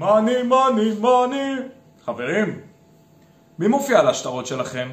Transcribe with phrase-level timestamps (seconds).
[0.00, 1.54] מאני, מאני, מאני.
[2.04, 2.60] חברים,
[3.58, 4.92] מי מופיע על השטרות שלכם?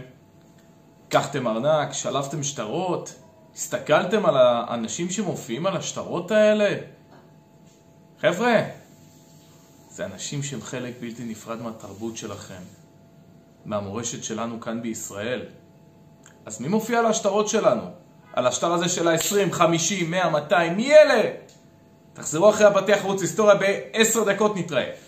[1.08, 3.14] לקחתם ארנק, שלפתם שטרות,
[3.56, 6.78] הסתכלתם על האנשים שמופיעים על השטרות האלה?
[8.22, 8.62] חבר'ה,
[9.90, 12.62] זה אנשים שהם חלק בלתי נפרד מהתרבות שלכם,
[13.66, 15.46] מהמורשת שלנו כאן בישראל.
[16.46, 17.84] אז מי מופיע על השטרות שלנו?
[18.34, 21.32] על השטר הזה של ה-20, 50, 100, 200, מי אלה?
[22.14, 25.07] תחזרו אחרי הפתח ערוץ היסטוריה ב-10 דקות נתראה.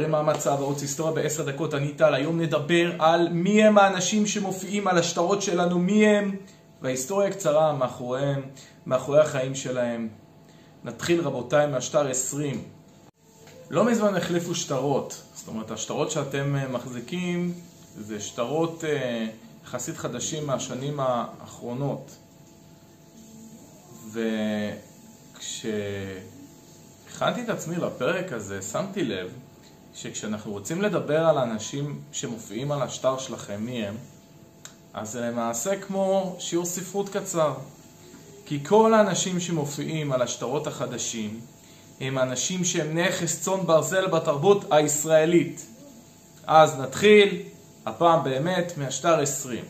[0.00, 0.50] חברים, מה המצב?
[0.50, 2.14] ערוץ היסטוריה בעשר דקות, אני טל.
[2.14, 6.36] היום נדבר על מי הם האנשים שמופיעים על השטרות שלנו, מי הם,
[6.82, 8.42] וההיסטוריה קצרה מאחוריהם,
[8.86, 10.08] מאחורי החיים שלהם.
[10.84, 12.62] נתחיל רבותיי מהשטר 20.
[13.70, 17.52] לא מזמן החליפו שטרות, זאת אומרת השטרות שאתם אה, מחזיקים
[17.96, 19.26] זה שטרות אה,
[19.64, 22.16] יחסית חדשים מהשנים האחרונות.
[25.36, 25.72] וכשהכנתי
[27.44, 29.32] את עצמי לפרק הזה, שמתי לב
[30.02, 33.94] שכשאנחנו רוצים לדבר על האנשים שמופיעים על השטר שלכם, מי הם,
[34.94, 37.54] אז זה למעשה כמו שיעור ספרות קצר.
[38.46, 41.40] כי כל האנשים שמופיעים על השטרות החדשים
[42.00, 45.66] הם אנשים שהם נכס צאן ברזל בתרבות הישראלית.
[46.46, 47.42] אז נתחיל,
[47.86, 49.64] הפעם באמת, מהשטר 20.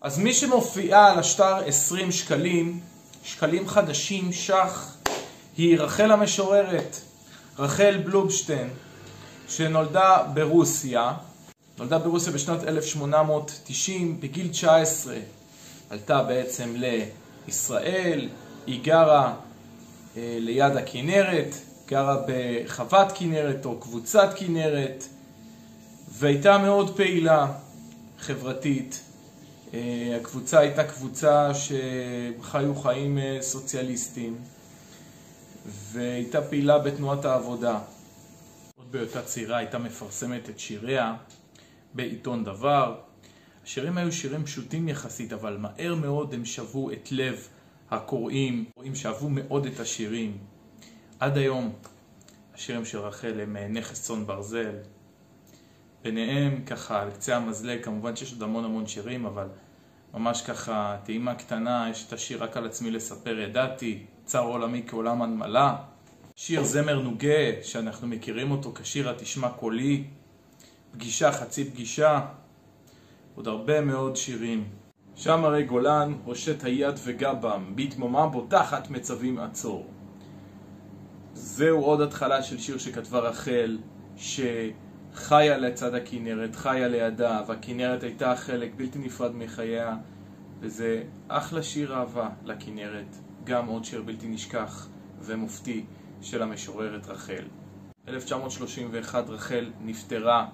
[0.00, 2.80] אז מי שמופיעה על השטר 20 שקלים,
[3.24, 4.96] שקלים חדשים, שח,
[5.56, 6.96] היא רחל המשוררת,
[7.58, 8.68] רחל בלובשטיין.
[9.56, 11.12] שנולדה ברוסיה,
[11.78, 15.16] נולדה ברוסיה בשנת 1890, בגיל 19
[15.90, 18.28] עלתה בעצם לישראל,
[18.66, 19.34] היא גרה
[20.16, 21.54] אה, ליד הכנרת,
[21.86, 25.04] גרה בחוות כנרת או קבוצת כנרת,
[26.12, 27.52] והייתה מאוד פעילה
[28.18, 29.00] חברתית.
[29.74, 34.36] אה, הקבוצה הייתה קבוצה שחיו חיים אה, סוציאליסטיים,
[35.66, 37.78] והייתה פעילה בתנועת העבודה.
[38.92, 41.14] בהיותה צעירה הייתה מפרסמת את שיריה
[41.94, 43.00] בעיתון דבר.
[43.64, 47.48] השירים היו שירים פשוטים יחסית, אבל מהר מאוד הם שבו את לב
[47.90, 50.38] הקוראים, רואים שאהבו מאוד את השירים.
[51.20, 51.72] עד היום
[52.54, 54.74] השירים של רחל הם אה, נכס צאן ברזל.
[56.02, 59.48] ביניהם ככה על קצה המזלג, כמובן שיש עוד המון המון שירים, אבל
[60.14, 65.22] ממש ככה טעימה קטנה, יש את השיר רק על עצמי לספר ידעתי, צר עולמי כעולם
[65.22, 65.76] הנמלה.
[66.36, 70.04] שיר זמר נוגה, שאנחנו מכירים אותו כשיר התשמע קולי,
[70.92, 72.20] פגישה חצי פגישה,
[73.34, 74.64] עוד הרבה מאוד שירים.
[75.14, 79.86] שם הרי גולן, הושט היד וגבם, בתמומה בוטחת מצווים עצור.
[81.34, 83.78] זהו עוד התחלה של שיר שכתבה רחל,
[84.16, 89.96] שחיה לצד הכנרת, חיה לידה, והכנרת הייתה חלק בלתי נפרד מחייה,
[90.60, 94.88] וזה אחלה שיר אהבה לכנרת, גם עוד שיר בלתי נשכח
[95.20, 95.84] ומופתי.
[96.22, 97.44] של המשוררת רחל.
[98.08, 100.46] 1931 רחל נפטרה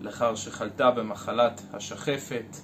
[0.00, 2.56] לאחר שחלתה במחלת השחפת.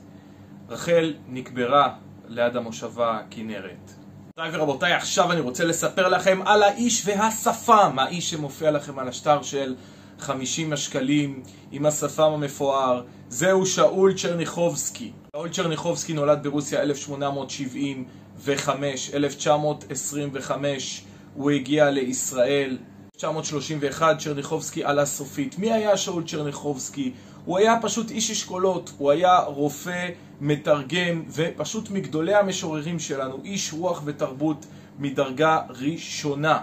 [0.68, 1.94] רחל נקברה
[2.28, 3.90] ליד המושבה כנרת.
[4.38, 9.42] רבותיי ורבותיי, עכשיו אני רוצה לספר לכם על האיש והשפם, האיש שמופיע לכם על השטר
[9.42, 9.74] של
[10.18, 11.42] 50 השקלים
[11.72, 15.12] עם השפם המפואר, זהו שאול צ'רניחובסקי.
[15.36, 21.04] שאול צ'רניחובסקי נולד ברוסיה 1875, 1925
[21.34, 22.78] הוא הגיע לישראל.
[23.14, 25.58] 1931 צ'רניחובסקי עלה סופית.
[25.58, 27.12] מי היה שאול צ'רניחובסקי?
[27.44, 30.08] הוא היה פשוט איש אשכולות, הוא היה רופא,
[30.40, 34.66] מתרגם, ופשוט מגדולי המשוררים שלנו, איש רוח ותרבות
[34.98, 36.58] מדרגה ראשונה.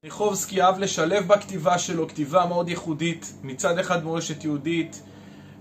[0.00, 5.02] צ'רניחובסקי אהב לשלב בכתיבה שלו כתיבה מאוד ייחודית, מצד אחד מורשת יהודית,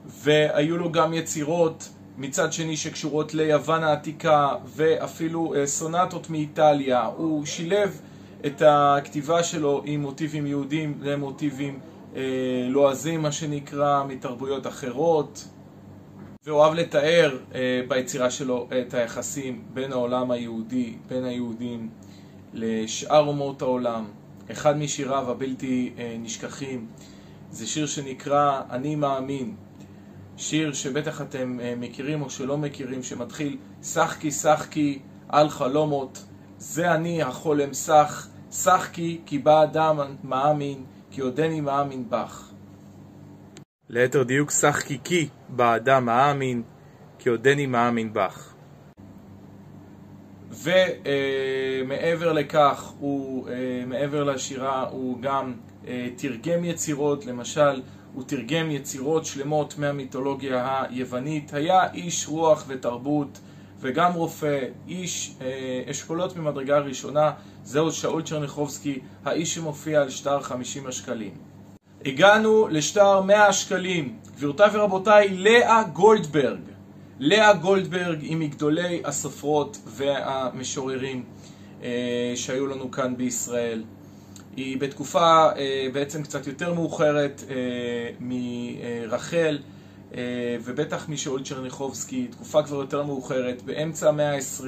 [0.06, 7.06] והיו לו גם יצירות מצד שני שקשורות ליוון העתיקה, ואפילו אה, סונטות מאיטליה.
[7.06, 8.02] הוא שילב
[8.46, 11.80] את הכתיבה שלו עם מוטיבים יהודים למוטיבים
[12.16, 12.22] אה,
[12.70, 15.48] לועזים, מה שנקרא, מתרבויות אחרות.
[16.46, 21.90] והוא אוהב לתאר אה, ביצירה שלו את היחסים בין העולם היהודי, בין היהודים
[22.54, 24.06] לשאר אומות העולם.
[24.52, 26.88] אחד משיריו הבלתי אה, נשכחים
[27.52, 29.56] זה שיר שנקרא "אני מאמין".
[30.38, 35.00] שיר שבטח אתם אה, מכירים או שלא מכירים, שמתחיל שחקי שחקי
[35.30, 36.24] על חלומות
[36.60, 42.52] זה אני החולם סך, שחקי כי בא אדם מאמין, כי עודני מאמין בך.
[43.90, 46.64] ליתר דיוק שחקי כי בא אדם מאמין,
[47.20, 48.54] כי עודני מאמין בך.
[50.52, 53.48] ומעבר לכך, הוא,
[53.88, 55.54] מעבר לשירה, הוא גם
[56.16, 57.82] תרגם יצירות, למשל,
[58.14, 63.40] הוא תרגם יצירות שלמות מהמיתולוגיה היוונית, היה איש רוח ותרבות
[63.80, 65.36] וגם רופא, איש
[65.92, 67.32] אשכולות ממדרגה ראשונה,
[67.64, 71.32] זהו שאול צ'רניחובסקי, האיש שמופיע על שטר 50 השקלים.
[72.06, 76.60] הגענו לשטר 100 השקלים, גבירותיי ורבותיי, לאה גולדברג.
[77.20, 81.24] לאה גולדברג היא מגדולי הסופרות והמשוררים
[81.84, 83.84] אה, שהיו לנו כאן בישראל.
[84.58, 87.56] היא בתקופה אה, בעצם קצת יותר מאוחרת אה,
[88.20, 89.77] מרחל אה,
[90.64, 94.64] ובטח משאול צ'רניחובסקי, תקופה כבר יותר מאוחרת, באמצע המאה ה-20.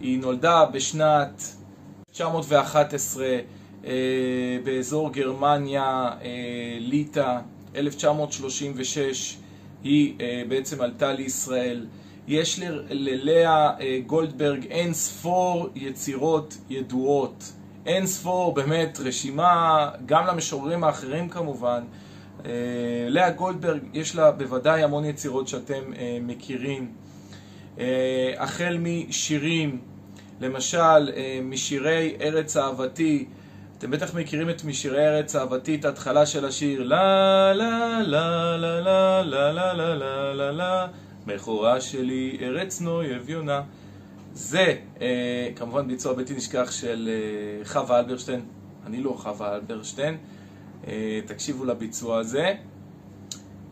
[0.00, 1.42] היא נולדה בשנת
[2.10, 3.26] 1911
[3.86, 7.38] אה, באזור גרמניה, אה, ליטא,
[7.76, 9.36] 1936
[9.84, 11.86] היא אה, בעצם עלתה לישראל.
[12.28, 12.60] יש
[12.90, 13.70] ללאה
[14.06, 17.52] גולדברג אין ספור יצירות ידועות.
[17.86, 21.84] אין ספור, באמת, רשימה, גם למשוררים האחרים כמובן.
[23.08, 25.82] לאה גולדברג, יש לה בוודאי המון יצירות שאתם
[26.22, 26.92] מכירים.
[28.38, 29.80] החל משירים,
[30.40, 31.10] למשל,
[31.42, 33.26] משירי ארץ אהבתי,
[33.78, 38.78] אתם בטח מכירים את משירי ארץ אהבתי, את ההתחלה של השיר לה לה לה לה
[38.78, 40.86] לה לה לה לה לה לה לה
[41.26, 43.62] מכורה שלי ארץ נוי אביונה
[44.34, 48.40] זה אה, כמובן ביצוע בלתי נשכח של אה, חווה אלברשטיין
[48.86, 50.18] אני לא חווה אלברשטיין אה,
[51.26, 52.54] תקשיבו לביצוע הזה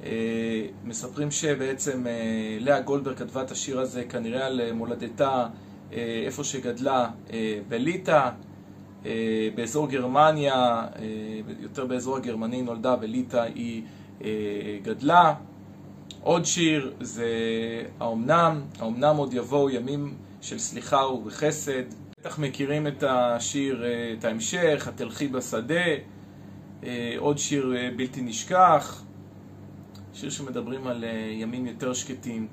[0.04, 2.12] אה, מספרים שבעצם אה,
[2.60, 5.46] לאה גולדברג כתבה את השיר הזה כנראה על אה, מולדתה
[5.92, 8.30] אה, איפה שגדלה אה, בליטא
[9.06, 11.04] אה, באזור גרמניה, אה,
[11.60, 13.82] יותר באזור הגרמני נולדה וליטא היא
[14.24, 14.28] אה,
[14.82, 15.34] גדלה.
[16.22, 17.26] עוד שיר זה
[18.00, 21.82] האומנם, האומנם עוד יבואו ימים של סליחה ובחסד.
[22.20, 23.84] בטח מכירים את השיר,
[24.18, 25.84] את ההמשך, התלכי בשדה,
[27.18, 29.04] עוד שיר בלתי נשכח,
[30.14, 32.46] שיר שמדברים על ימים יותר שקטים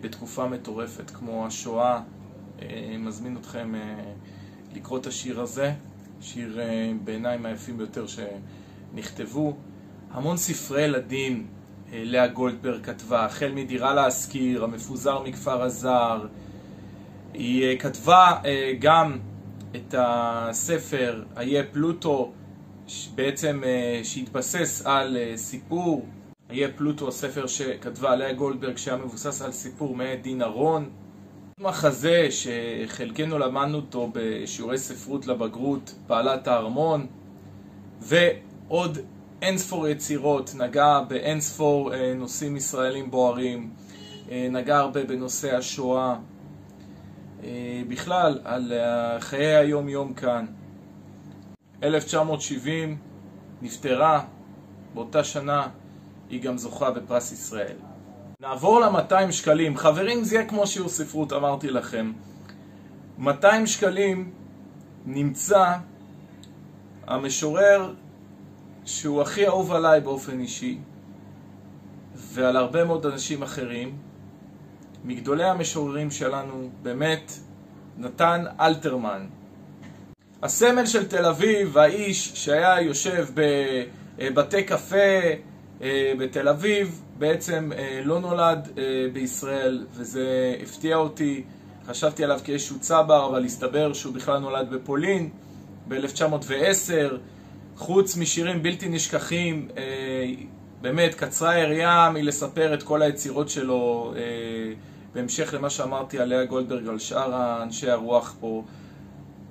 [0.00, 2.00] בתקופה מטורפת כמו השואה.
[2.98, 3.74] מזמין אתכם
[4.74, 5.72] לקרוא את השיר הזה,
[6.20, 9.56] שיר אה, בעיניי מהיפים ביותר שנכתבו.
[10.10, 11.46] המון ספרי ילדים
[11.92, 16.26] אה, לאה גולדברג כתבה, החל מדירה להשכיר, המפוזר מכפר הזר.
[17.34, 18.40] היא אה, כתבה
[18.80, 19.18] גם
[19.76, 22.32] את הספר איה פלוטו,
[23.14, 23.62] בעצם
[24.02, 26.06] שהתבסס על סיפור
[26.50, 30.90] איה פלוטו, הספר שכתבה לאה גולדברג שהיה מבוסס על סיפור מאת דין ארון
[31.60, 37.06] מחזה שחלקנו למדנו אותו בשיעורי ספרות לבגרות, פעלת הארמון,
[38.00, 38.98] ועוד
[39.42, 43.70] אינספור יצירות, נגע באינספור אה, נושאים ישראלים בוערים,
[44.30, 46.16] אה, נגע הרבה בנושא השואה,
[47.44, 48.72] אה, בכלל על
[49.20, 50.46] חיי היום יום כאן.
[51.84, 52.96] 1970
[53.62, 54.24] נפטרה,
[54.94, 55.68] באותה שנה
[56.30, 57.76] היא גם זוכה בפרס ישראל.
[58.40, 59.76] נעבור ל-200 שקלים.
[59.76, 62.12] חברים, זה יהיה כמו שיעור ספרות, אמרתי לכם.
[63.18, 64.32] 200 שקלים
[65.06, 65.74] נמצא
[67.06, 67.94] המשורר
[68.84, 70.78] שהוא הכי אהוב עליי באופן אישי,
[72.14, 73.98] ועל הרבה מאוד אנשים אחרים,
[75.04, 77.32] מגדולי המשוררים שלנו, באמת,
[77.98, 79.26] נתן אלתרמן.
[80.44, 83.26] הסמל של תל אביב, האיש שהיה יושב
[84.18, 85.20] בבתי קפה
[85.82, 88.82] אה, בתל אביב, בעצם אה, לא נולד אה,
[89.12, 91.44] בישראל, וזה הפתיע אותי.
[91.86, 95.30] חשבתי עליו כאיזשהו צבר, אבל הסתבר שהוא בכלל נולד בפולין
[95.88, 97.14] ב-1910.
[97.76, 99.82] חוץ משירים בלתי נשכחים, אה,
[100.80, 104.14] באמת קצרה היריעה מלספר את כל היצירות שלו
[105.14, 108.62] בהמשך למה שאמרתי על לאה גולדברג, על שאר אנשי הרוח פה.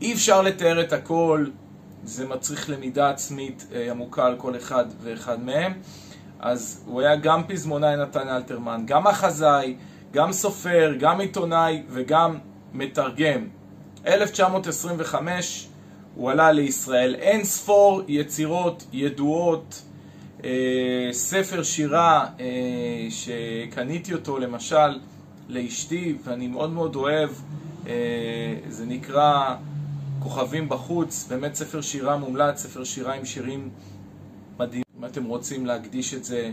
[0.03, 1.45] אי אפשר לתאר את הכל,
[2.03, 5.73] זה מצריך למידה עצמית עמוקה על כל אחד ואחד מהם.
[6.39, 9.75] אז הוא היה גם פזמונאי נתן אלתרמן, גם מחזאי,
[10.11, 12.37] גם סופר, גם עיתונאי וגם
[12.73, 13.47] מתרגם.
[14.07, 15.67] 1925
[16.15, 17.15] הוא עלה לישראל.
[17.15, 19.81] אין ספור יצירות ידועות,
[20.43, 22.45] אה, ספר שירה אה,
[23.09, 24.99] שקניתי אותו למשל
[25.49, 27.29] לאשתי ואני מאוד מאוד אוהב,
[27.87, 27.93] אה,
[28.69, 29.55] זה נקרא
[30.23, 33.69] כוכבים בחוץ, באמת ספר שירה מומלץ, ספר שירה עם שירים
[34.59, 34.83] מדהים.
[34.99, 36.51] אם אתם רוצים להקדיש את זה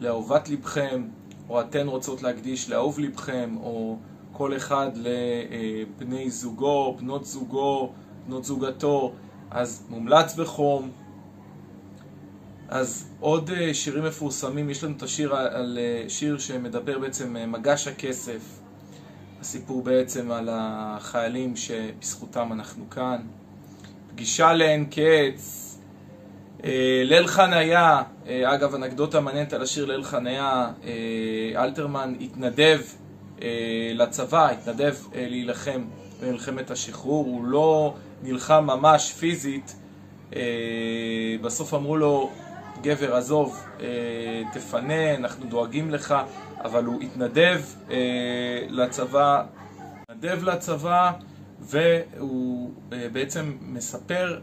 [0.00, 1.08] לאהובת לבכם,
[1.48, 3.98] או אתן רוצות להקדיש לאהוב לבכם, או
[4.32, 7.92] כל אחד לבני זוגו, בנות זוגו,
[8.26, 9.12] בנות זוגתו,
[9.50, 10.90] אז מומלץ בחום.
[12.68, 17.46] אז עוד אה, שירים מפורסמים, יש לנו את השיר על אה, שיר שמדבר בעצם אה,
[17.46, 18.40] מגש הכסף.
[19.44, 23.20] הסיפור בעצם על החיילים שבזכותם אנחנו כאן.
[24.10, 25.76] פגישה לאין קץ.
[26.64, 32.80] אה, ליל חניה, אה, אגב אנקדוטה מעניינת על השיר ליל חניה, אה, אלתרמן התנדב
[33.94, 35.84] לצבא, התנדב להילחם
[36.22, 39.76] במלחמת השחרור, הוא לא נלחם ממש פיזית,
[41.42, 42.30] בסוף אמרו לו
[42.84, 43.66] גבר עזוב,
[44.52, 46.14] תפנה, אנחנו דואגים לך,
[46.64, 47.60] אבל הוא התנדב
[48.68, 49.44] לצבא,
[50.02, 51.12] התנדב לצבא
[51.60, 52.70] והוא
[53.12, 54.40] בעצם מספר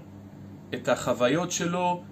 [0.73, 2.03] את החוויות שלו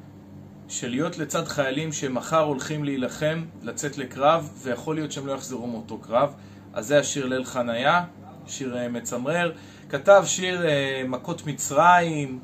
[0.67, 5.97] של להיות לצד חיילים שמחר הולכים להילחם, לצאת לקרב, ויכול להיות שהם לא יחזרו מאותו
[5.97, 6.33] קרב.
[6.73, 8.03] אז זה השיר ליל חניה,
[8.47, 9.51] שיר אה, מצמרר.
[9.89, 12.39] כתב שיר אה, מכות מצרים,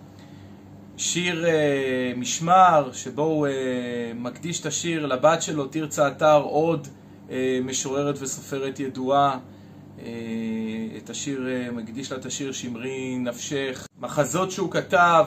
[0.98, 3.48] שיר אה, משמר, שבו הוא
[4.16, 6.88] מקדיש את השיר לבת שלו, תרצה אתר, עוד
[7.64, 9.40] משוררת וסופרת ידועה.
[10.98, 13.88] את השיר, מקדיש לה את השיר שמרי נפשך.
[14.00, 15.26] מחזות שהוא כתב,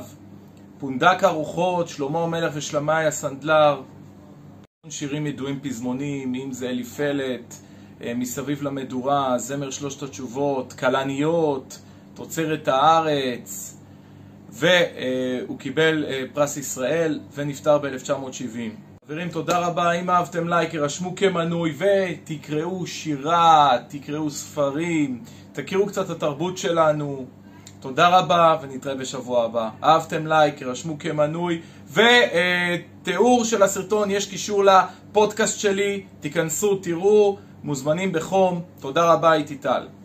[0.78, 3.82] פונדק הרוחות, שלמה המלך ושלמאי הסנדלר,
[4.88, 7.54] שירים ידועים פזמונים, אם זה אליפלת,
[8.02, 11.78] אה, מסביב למדורה, זמר שלושת התשובות, כלניות,
[12.14, 13.77] תוצרת הארץ,
[14.58, 18.58] והוא קיבל אה, פרס ישראל ונפטר ב-1970.
[19.06, 25.22] חברים, תודה רבה, אם אהבתם לייק, הרשמו כמנוי ותקראו שירה, תקראו ספרים,
[25.52, 27.26] תכירו קצת התרבות שלנו.
[27.80, 29.70] תודה רבה ונתראה בשבוע הבא.
[29.82, 31.60] אהבתם לייק, רשמו כמנוי
[31.92, 38.62] ותיאור של הסרטון, יש קישור לפודקאסט שלי, תיכנסו, תראו, מוזמנים בחום.
[38.80, 39.97] תודה רבה, איתי טל.